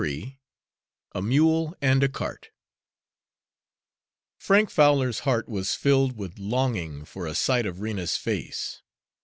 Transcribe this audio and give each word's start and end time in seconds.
XXXIII 0.01 0.39
A 1.13 1.21
MULE 1.21 1.75
AND 1.79 2.01
A 2.01 2.09
CART 2.09 2.49
Frank 4.39 4.71
Fowler's 4.71 5.19
heart 5.29 5.47
was 5.47 5.75
filled 5.75 6.17
with 6.17 6.39
longing 6.39 7.05
for 7.05 7.27
a 7.27 7.35
sight 7.35 7.67
of 7.67 7.81
Rena's 7.81 8.17
face. 8.17 8.81